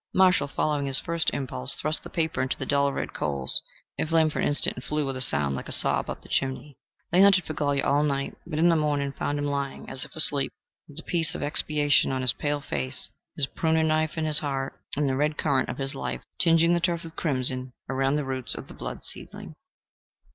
[0.15, 3.61] Marshall, following his first impulse, thrust the paper into the dull red coals.
[3.99, 6.27] It flamed for an instant, and flew with a sound like a sob up the
[6.27, 6.75] chimney.
[7.11, 10.15] They hunted for Golyer all night, but in the morning found him lying as if
[10.15, 10.51] asleep,
[10.87, 14.73] with the peace of expiation on his pale face, his pruning knife in his, heart,
[14.97, 18.55] and the red current of his life tinging the turf with crimson around the roots
[18.55, 19.53] of the Blood Seedling.